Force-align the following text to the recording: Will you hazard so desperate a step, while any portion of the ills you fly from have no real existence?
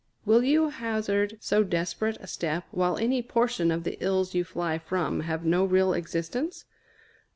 Will 0.25 0.43
you 0.43 0.69
hazard 0.69 1.37
so 1.41 1.63
desperate 1.63 2.17
a 2.19 2.25
step, 2.25 2.63
while 2.71 2.97
any 2.97 3.21
portion 3.21 3.69
of 3.69 3.83
the 3.83 4.03
ills 4.03 4.33
you 4.33 4.43
fly 4.43 4.79
from 4.79 5.19
have 5.19 5.45
no 5.45 5.63
real 5.63 5.93
existence? 5.93 6.65